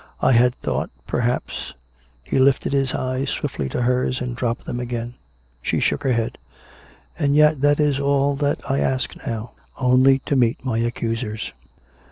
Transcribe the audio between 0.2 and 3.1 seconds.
had thought perhaps" He lifted his